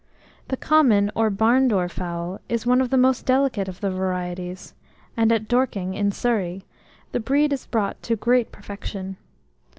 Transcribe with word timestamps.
The 0.47 0.57
common, 0.57 1.11
or 1.13 1.29
barn 1.29 1.67
door 1.67 1.87
fowl, 1.87 2.39
is 2.49 2.65
one 2.65 2.81
of 2.81 2.89
the 2.89 2.97
most 2.97 3.23
delicate 3.23 3.67
of 3.67 3.81
the 3.81 3.91
varieties; 3.91 4.73
and 5.15 5.31
at 5.31 5.47
Dorking, 5.47 5.93
in 5.93 6.11
Surrey, 6.11 6.65
the 7.11 7.19
breed 7.19 7.53
is 7.53 7.67
brought 7.67 8.01
to 8.01 8.15
great 8.15 8.51
perfection. 8.51 9.17